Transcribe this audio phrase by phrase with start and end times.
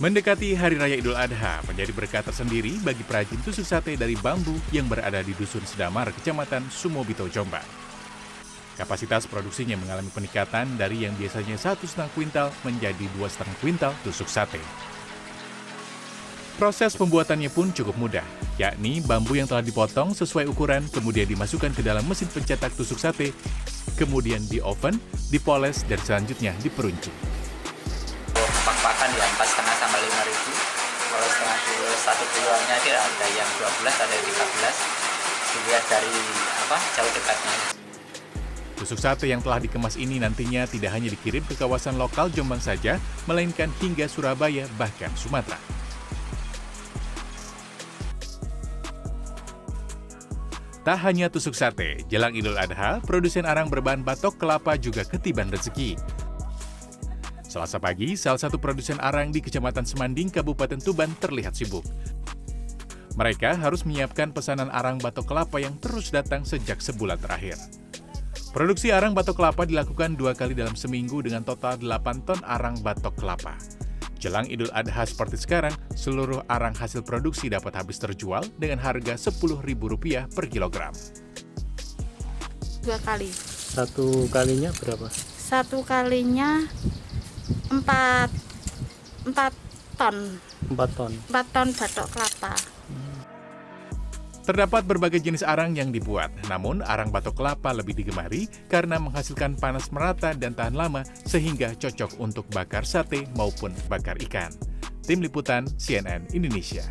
[0.00, 4.88] Mendekati Hari Raya Idul Adha menjadi berkah tersendiri bagi perajin tusuk sate dari bambu yang
[4.88, 7.60] berada di Dusun Sedamar, Kecamatan Sumobito, Jombang.
[8.80, 14.24] Kapasitas produksinya mengalami peningkatan dari yang biasanya satu setengah kuintal menjadi dua setengah kuintal tusuk
[14.24, 14.56] sate.
[16.56, 18.24] Proses pembuatannya pun cukup mudah,
[18.56, 23.36] yakni bambu yang telah dipotong sesuai ukuran kemudian dimasukkan ke dalam mesin pencetak tusuk sate,
[24.00, 24.96] kemudian di oven,
[25.28, 27.39] dipoles, dan selanjutnya diperuncing.
[29.20, 30.50] Ya 4,5 sampai 5 ribu.
[31.12, 34.76] Kalau setengah kilo, satu kilonya itu ada yang 12, ada yang 13.
[35.52, 36.16] Dilihat dari
[36.64, 37.56] apa jauh dekatnya.
[38.80, 42.96] Tusuk sate yang telah dikemas ini nantinya tidak hanya dikirim ke kawasan lokal Jombang saja,
[43.28, 45.60] melainkan hingga Surabaya bahkan Sumatera.
[50.80, 56.00] Tak hanya tusuk sate, jelang Idul Adha, produsen arang berbahan batok kelapa juga ketiban rezeki.
[57.50, 61.82] Selasa pagi, salah satu produsen arang di Kecamatan Semanding, Kabupaten Tuban terlihat sibuk.
[63.18, 67.58] Mereka harus menyiapkan pesanan arang batok kelapa yang terus datang sejak sebulan terakhir.
[68.54, 73.18] Produksi arang batok kelapa dilakukan dua kali dalam seminggu dengan total 8 ton arang batok
[73.18, 73.58] kelapa.
[74.22, 80.30] Jelang Idul Adha seperti sekarang, seluruh arang hasil produksi dapat habis terjual dengan harga Rp10.000
[80.30, 80.94] per kilogram.
[82.86, 83.28] dua kali
[83.74, 85.10] Satu kalinya berapa?
[85.50, 86.62] satu kalinya
[87.80, 88.28] empat
[89.24, 89.52] empat
[89.96, 90.16] ton
[90.68, 91.12] Empat ton.
[91.32, 92.54] empat ton batok kelapa
[94.40, 99.94] Terdapat berbagai jenis arang yang dibuat, namun arang batok kelapa lebih digemari karena menghasilkan panas
[99.94, 104.50] merata dan tahan lama sehingga cocok untuk bakar sate maupun bakar ikan.
[105.06, 106.82] Tim Liputan CNN Indonesia.